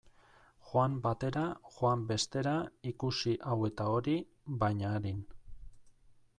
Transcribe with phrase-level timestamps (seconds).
[0.69, 1.43] Joan batera,
[1.75, 2.55] joan bestera,
[2.93, 4.19] ikusi hau eta hori,
[4.65, 5.25] baina arin.